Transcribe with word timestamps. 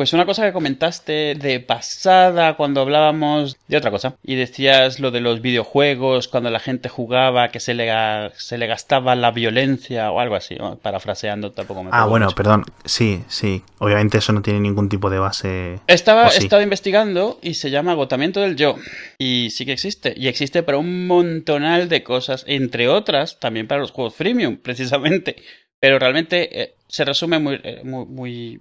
Pues 0.00 0.14
una 0.14 0.24
cosa 0.24 0.46
que 0.46 0.54
comentaste 0.54 1.34
de 1.34 1.60
pasada 1.60 2.56
cuando 2.56 2.80
hablábamos 2.80 3.58
de 3.68 3.76
otra 3.76 3.90
cosa 3.90 4.16
y 4.22 4.34
decías 4.34 4.98
lo 4.98 5.10
de 5.10 5.20
los 5.20 5.42
videojuegos, 5.42 6.26
cuando 6.26 6.48
la 6.48 6.58
gente 6.58 6.88
jugaba, 6.88 7.50
que 7.50 7.60
se 7.60 7.74
le, 7.74 7.92
se 8.38 8.56
le 8.56 8.66
gastaba 8.66 9.14
la 9.14 9.30
violencia 9.30 10.10
o 10.10 10.18
algo 10.18 10.36
así, 10.36 10.56
parafraseando 10.80 11.52
tampoco 11.52 11.82
me 11.82 11.90
Ah, 11.92 12.06
bueno, 12.06 12.30
perdón, 12.30 12.64
sí, 12.86 13.22
sí, 13.28 13.62
obviamente 13.76 14.16
eso 14.16 14.32
no 14.32 14.40
tiene 14.40 14.60
ningún 14.60 14.88
tipo 14.88 15.10
de 15.10 15.18
base. 15.18 15.80
Estaba, 15.86 16.28
He 16.28 16.38
estado 16.38 16.62
investigando 16.62 17.38
y 17.42 17.52
se 17.52 17.70
llama 17.70 17.92
agotamiento 17.92 18.40
del 18.40 18.56
yo 18.56 18.76
y 19.18 19.50
sí 19.50 19.66
que 19.66 19.72
existe 19.72 20.14
y 20.16 20.28
existe 20.28 20.62
para 20.62 20.78
un 20.78 21.08
montonal 21.08 21.90
de 21.90 22.02
cosas, 22.02 22.46
entre 22.48 22.88
otras 22.88 23.38
también 23.38 23.68
para 23.68 23.82
los 23.82 23.90
juegos 23.90 24.14
freemium, 24.14 24.56
precisamente. 24.62 25.36
Pero 25.78 25.98
realmente 25.98 26.62
eh, 26.62 26.74
se 26.88 27.04
resume 27.04 27.38
muy, 27.38 27.60
eh, 27.62 27.82
muy, 27.84 28.06
muy 28.06 28.60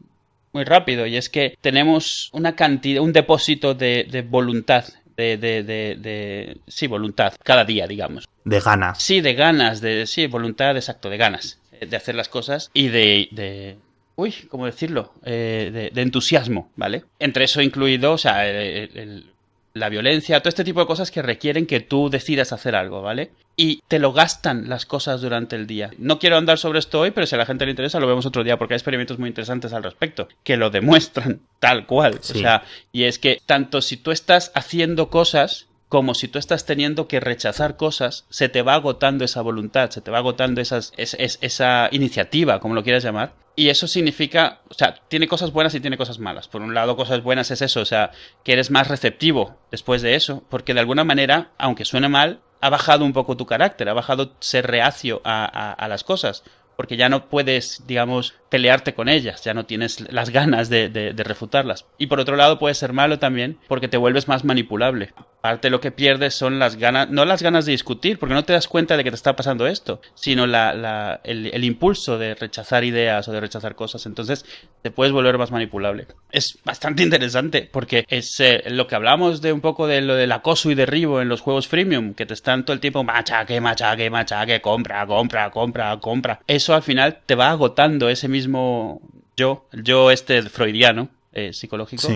muy 0.54 0.64
rápido 0.64 1.06
y 1.06 1.18
es 1.18 1.30
que 1.30 1.58
tenemos 1.62 2.30
una 2.34 2.56
cantidad, 2.56 3.02
un 3.02 3.14
depósito 3.14 3.74
de, 3.74 4.26
voluntad. 4.30 4.86
De, 5.16 5.36
de, 5.36 5.64
de, 5.64 6.58
sí, 6.68 6.88
voluntad, 6.88 7.34
cada 7.44 7.66
día, 7.66 7.88
digamos. 7.88 8.26
De 8.46 8.62
ganas. 8.62 9.02
Sí, 9.02 9.20
de 9.20 9.34
ganas, 9.34 9.82
de, 9.82 10.08
sí, 10.08 10.28
voluntad, 10.28 10.78
exacto, 10.78 11.10
de 11.10 11.18
ganas 11.18 11.60
de 11.80 11.96
hacer 11.96 12.16
las 12.16 12.30
cosas 12.30 12.72
y 12.74 12.88
de, 12.90 13.28
de 13.32 13.78
uy, 14.16 14.34
¿cómo 14.50 14.66
decirlo? 14.66 15.14
Eh, 15.24 15.90
de, 15.94 16.02
entusiasmo, 16.02 16.72
¿vale? 16.76 17.06
Entre 17.20 17.46
eso 17.46 17.62
incluido, 17.62 18.14
o 18.14 18.18
sea, 18.18 18.48
el, 18.48 19.32
la 19.74 19.90
violencia, 19.90 20.40
todo 20.40 20.50
este 20.50 20.64
tipo 20.64 20.80
de 20.80 20.88
cosas 20.88 21.12
que 21.12 21.22
requieren 21.22 21.66
que 21.66 21.80
tú 21.80 22.10
decidas 22.10 22.52
hacer 22.52 22.76
algo, 22.76 23.02
¿vale? 23.02 23.32
Y 23.56 23.82
te 23.88 24.00
lo 24.00 24.14
gastan 24.14 24.70
las 24.70 24.86
cosas 24.86 25.22
durante 25.22 25.56
el 25.56 25.68
día. 25.68 25.92
No 25.98 26.18
quiero 26.18 26.38
andar 26.38 26.58
sobre 26.58 26.80
esto 26.80 27.00
hoy, 27.00 27.12
pero 27.12 27.28
si 27.28 27.36
a 27.36 27.38
la 27.38 27.46
gente 27.46 27.66
le 27.66 27.72
interesa 27.72 28.00
lo 28.00 28.08
vemos 28.08 28.26
otro 28.26 28.44
día 28.44 28.58
porque 28.58 28.74
hay 28.74 28.78
experimentos 28.78 29.20
muy 29.20 29.30
interesantes 29.30 29.74
al 29.74 29.84
respecto 29.84 30.28
que 30.44 30.58
lo 30.58 30.70
demuestran 30.70 31.42
tal 31.60 31.86
cual. 31.86 32.20
O 32.20 32.24
sea, 32.24 32.64
y 32.92 33.04
es 33.04 33.20
que 33.20 33.42
tanto 33.46 33.82
si 33.82 33.98
tú 33.98 34.12
estás 34.12 34.52
haciendo 34.56 35.10
cosas 35.10 35.69
como 35.90 36.14
si 36.14 36.28
tú 36.28 36.38
estás 36.38 36.66
teniendo 36.66 37.08
que 37.08 37.20
rechazar 37.20 37.76
cosas, 37.76 38.26
se 38.30 38.48
te 38.48 38.62
va 38.62 38.76
agotando 38.76 39.26
esa 39.26 39.42
voluntad, 39.42 39.90
se 39.90 40.02
te 40.02 40.12
va 40.12 40.20
agotando 40.20 40.62
esas, 40.62 40.94
esa 40.96 41.90
iniciativa, 41.92 42.60
como 42.60 42.76
lo 42.76 42.84
quieras 42.84 43.04
llamar. 43.04 43.34
Y 43.56 43.70
eso 43.70 43.88
significa, 43.88 44.62
o 44.70 44.76
sea, 44.76 44.96
tiene 45.10 45.28
cosas 45.28 45.52
buenas 45.52 45.74
y 45.74 45.80
tiene 45.80 45.98
cosas 45.98 46.20
malas. 46.20 46.48
Por 46.48 46.62
un 46.62 46.76
lado, 46.76 46.96
cosas 46.96 47.24
buenas 47.24 47.50
es 47.50 47.64
eso, 47.64 47.82
o 47.82 47.86
sea, 47.86 48.12
que 48.44 48.54
eres 48.54 48.70
más 48.70 48.88
receptivo 48.88 49.58
después 49.72 50.04
de 50.04 50.14
eso, 50.14 50.44
porque 50.48 50.76
de 50.76 50.80
alguna 50.80 51.04
manera, 51.04 51.52
aunque 51.58 51.86
suene 51.86 52.08
mal, 52.08 52.40
ha 52.62 52.70
bajado 52.70 53.04
un 53.04 53.12
poco 53.12 53.36
tu 53.36 53.48
carácter, 53.48 53.90
ha 53.90 53.94
bajado 53.94 54.36
ser 54.40 54.68
reacio 54.68 55.22
a, 55.26 55.74
a 55.74 55.88
las 55.88 56.04
cosas 56.04 56.44
porque 56.80 56.96
ya 56.96 57.10
no 57.10 57.28
puedes, 57.28 57.84
digamos, 57.88 58.36
pelearte 58.50 58.94
con 58.94 59.10
ellas, 59.10 59.44
ya 59.44 59.54
no 59.54 59.66
tienes 59.66 60.12
las 60.12 60.30
ganas 60.32 60.70
de, 60.70 60.90
de, 60.90 61.24
refutarlas. 61.24 61.86
Y 61.98 62.08
por 62.08 62.20
otro 62.20 62.36
lado 62.36 62.60
puede 62.60 62.74
ser 62.74 62.94
malo 62.94 63.20
también 63.20 63.58
porque 63.68 63.88
te 63.88 63.98
vuelves 63.98 64.28
más 64.28 64.44
manipulable. 64.44 65.14
Parte 65.42 65.70
lo 65.70 65.80
que 65.80 65.92
pierdes 65.92 66.34
son 66.34 66.60
las 66.60 66.76
ganas, 66.76 67.10
no 67.10 67.24
las 67.24 67.42
ganas 67.42 67.66
de 67.66 67.72
discutir, 67.72 68.20
porque 68.20 68.36
no 68.36 68.44
te 68.44 68.52
das 68.52 68.68
cuenta 68.68 68.98
de 68.98 69.06
que 69.06 69.12
te 69.12 69.16
está 69.16 69.38
pasando 69.38 69.68
esto, 69.68 70.02
sino 70.14 70.48
la, 70.48 70.74
la, 70.74 71.22
el, 71.24 71.64
impulso 71.64 72.18
de 72.18 72.36
rechazar 72.36 72.84
ideas 72.84 73.26
o 73.28 73.32
de 73.32 73.40
rechazar 73.40 73.76
cosas. 73.76 74.06
Entonces 74.06 74.46
te 74.82 74.92
puedes 74.92 75.14
volver 75.14 75.38
más 75.38 75.52
manipulable. 75.52 76.08
Es 76.32 76.60
bastante 76.66 77.04
interesante 77.04 77.70
porque 77.72 78.06
es 78.10 78.38
eh, 78.42 78.64
lo 78.68 78.88
que 78.88 78.96
hablamos 78.96 79.42
de 79.42 79.54
un 79.54 79.62
poco 79.62 79.88
de 79.88 80.02
lo 80.02 80.16
del 80.16 80.32
acoso 80.34 80.72
y 80.72 80.76
derribo 80.76 81.22
en 81.22 81.30
los 81.30 81.40
juegos 81.40 81.68
freemium, 81.68 82.16
que 82.16 82.26
te 82.26 82.34
están 82.34 82.66
todo 82.66 82.74
el 82.74 82.82
tiempo 82.82 83.04
machaque, 83.06 83.62
machaque, 83.62 84.10
machaque, 84.10 84.60
compra, 84.60 85.06
compra, 85.06 85.52
compra, 85.52 85.98
compra. 86.00 86.42
Eso 86.48 86.74
al 86.74 86.84
final 86.84 87.20
te 87.26 87.36
va 87.36 87.52
agotando 87.52 88.10
ese 88.10 88.28
mismo 88.28 88.39
yo, 88.48 89.68
el 89.72 89.84
yo 89.84 90.12
este 90.12 90.42
freudiano, 90.44 91.10
eh, 91.34 91.54
psicológico. 91.54 92.08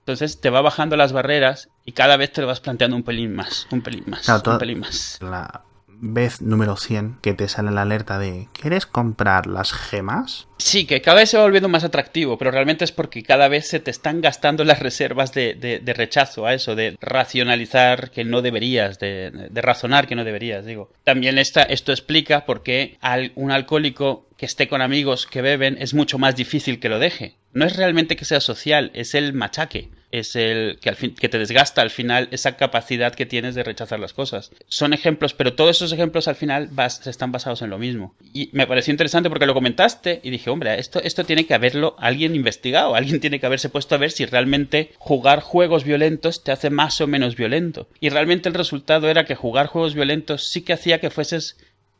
Entonces 0.00 0.40
te 0.40 0.50
va 0.50 0.60
bajando 0.60 0.96
las 0.96 1.12
barreras 1.12 1.68
y 1.84 1.92
cada 1.92 2.16
vez 2.16 2.32
te 2.32 2.40
lo 2.40 2.46
vas 2.46 2.60
planteando 2.60 2.96
un 2.96 3.02
pelín 3.02 3.34
más, 3.34 3.68
un 3.70 3.82
pelín 3.82 4.04
más, 4.06 4.28
un 4.28 4.58
pelín 4.58 4.80
más. 4.80 5.18
La 5.20 5.62
vez 6.00 6.40
número 6.40 6.76
100 6.76 7.18
que 7.22 7.34
te 7.34 7.48
sale 7.48 7.70
la 7.70 7.82
alerta 7.82 8.18
de 8.18 8.48
¿quieres 8.52 8.86
comprar 8.86 9.46
las 9.46 9.72
gemas? 9.72 10.48
Sí, 10.58 10.84
que 10.86 11.00
cada 11.00 11.20
vez 11.20 11.30
se 11.30 11.36
va 11.36 11.44
volviendo 11.44 11.68
más 11.68 11.84
atractivo, 11.84 12.36
pero 12.38 12.50
realmente 12.50 12.84
es 12.84 12.92
porque 12.92 13.22
cada 13.22 13.48
vez 13.48 13.68
se 13.68 13.80
te 13.80 13.90
están 13.90 14.20
gastando 14.20 14.64
las 14.64 14.80
reservas 14.80 15.32
de, 15.32 15.54
de, 15.54 15.94
rechazo 15.94 16.46
a 16.46 16.54
eso, 16.54 16.74
de 16.74 16.96
racionalizar 17.00 18.10
que 18.10 18.24
no 18.24 18.42
deberías, 18.42 18.98
de, 18.98 19.48
razonar 19.54 20.06
que 20.06 20.16
no 20.16 20.24
deberías, 20.24 20.66
digo. 20.66 20.90
También 21.04 21.38
esta, 21.38 21.62
esto 21.62 21.92
explica 21.92 22.44
por 22.44 22.62
qué 22.62 22.98
un 23.34 23.50
alcohólico 23.50 24.26
que 24.36 24.46
esté 24.46 24.68
con 24.68 24.82
amigos 24.82 25.26
que 25.26 25.42
beben 25.42 25.76
es 25.80 25.94
mucho 25.94 26.18
más 26.18 26.36
difícil 26.36 26.78
que 26.78 26.88
lo 26.88 26.98
deje. 26.98 27.36
No 27.52 27.64
es 27.64 27.76
realmente 27.76 28.16
que 28.16 28.24
sea 28.24 28.40
social, 28.40 28.90
es 28.94 29.14
el 29.14 29.32
machaque 29.32 29.90
es 30.12 30.36
el 30.36 30.78
que, 30.80 30.88
al 30.88 30.96
fin, 30.96 31.14
que 31.14 31.28
te 31.28 31.38
desgasta 31.38 31.82
al 31.82 31.90
final 31.90 32.28
esa 32.30 32.56
capacidad 32.56 33.14
que 33.14 33.26
tienes 33.26 33.54
de 33.54 33.62
rechazar 33.62 34.00
las 34.00 34.12
cosas. 34.12 34.50
Son 34.68 34.92
ejemplos, 34.92 35.34
pero 35.34 35.54
todos 35.54 35.76
esos 35.76 35.92
ejemplos 35.92 36.28
al 36.28 36.34
final 36.34 36.68
vas, 36.72 37.06
están 37.06 37.32
basados 37.32 37.62
en 37.62 37.70
lo 37.70 37.78
mismo. 37.78 38.14
Y 38.32 38.50
me 38.52 38.66
pareció 38.66 38.90
interesante 38.92 39.28
porque 39.28 39.46
lo 39.46 39.54
comentaste 39.54 40.20
y 40.22 40.30
dije, 40.30 40.50
hombre, 40.50 40.78
esto, 40.78 41.00
esto 41.02 41.24
tiene 41.24 41.46
que 41.46 41.54
haberlo 41.54 41.96
alguien 41.98 42.34
investigado, 42.34 42.94
alguien 42.94 43.20
tiene 43.20 43.40
que 43.40 43.46
haberse 43.46 43.68
puesto 43.68 43.94
a 43.94 43.98
ver 43.98 44.10
si 44.10 44.26
realmente 44.26 44.92
jugar 44.98 45.40
juegos 45.40 45.84
violentos 45.84 46.42
te 46.44 46.52
hace 46.52 46.70
más 46.70 47.00
o 47.00 47.06
menos 47.06 47.36
violento. 47.36 47.88
Y 48.00 48.08
realmente 48.08 48.48
el 48.48 48.54
resultado 48.54 49.08
era 49.08 49.24
que 49.24 49.34
jugar 49.34 49.66
juegos 49.66 49.94
violentos 49.94 50.46
sí 50.46 50.62
que 50.62 50.72
hacía 50.72 51.00
que 51.00 51.10
fueses 51.10 51.56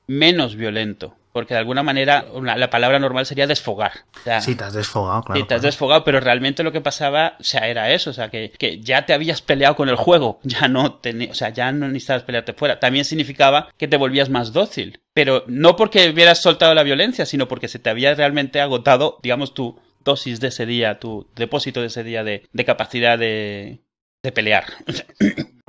menos 0.06 0.56
violento. 0.56 1.16
Porque 1.32 1.54
de 1.54 1.60
alguna 1.60 1.82
manera 1.82 2.26
la 2.42 2.70
palabra 2.70 2.98
normal 2.98 3.24
sería 3.24 3.46
desfogar. 3.46 3.92
sí, 4.40 4.54
te 4.54 4.64
has 4.64 4.72
desfogado, 4.72 5.22
claro. 5.22 5.40
Sí, 5.40 5.46
te 5.46 5.54
has 5.54 5.62
desfogado, 5.62 6.02
pero 6.04 6.20
realmente 6.20 6.62
lo 6.62 6.72
que 6.72 6.80
pasaba, 6.80 7.36
o 7.38 7.44
sea, 7.44 7.68
era 7.68 7.90
eso, 7.90 8.10
o 8.10 8.12
sea, 8.12 8.30
que, 8.30 8.52
que 8.58 8.80
ya 8.80 9.06
te 9.06 9.12
habías 9.12 9.40
peleado 9.40 9.76
con 9.76 9.88
el 9.88 9.96
juego, 9.96 10.40
ya 10.44 10.68
no 10.68 10.94
tenías, 10.94 11.30
o 11.30 11.34
sea, 11.34 11.50
ya 11.50 11.70
no 11.72 11.86
necesitabas 11.86 12.24
pelearte 12.24 12.52
fuera. 12.52 12.80
También 12.80 13.04
significaba 13.04 13.68
que 13.76 13.88
te 13.88 13.96
volvías 13.96 14.28
más 14.28 14.52
dócil, 14.52 15.00
pero 15.14 15.44
no 15.46 15.76
porque 15.76 16.10
hubieras 16.10 16.42
soltado 16.42 16.74
la 16.74 16.82
violencia, 16.82 17.26
sino 17.26 17.46
porque 17.48 17.68
se 17.68 17.78
te 17.78 17.90
había 17.90 18.14
realmente 18.14 18.60
agotado, 18.60 19.18
digamos, 19.22 19.54
tu 19.54 19.78
dosis 20.02 20.40
de 20.40 20.48
ese 20.48 20.66
día, 20.66 20.98
tu 20.98 21.28
depósito 21.36 21.80
de 21.80 21.86
ese 21.86 22.02
día 22.02 22.24
de, 22.24 22.48
de 22.52 22.64
capacidad 22.64 23.18
de, 23.18 23.82
de 24.22 24.32
pelear. 24.32 24.64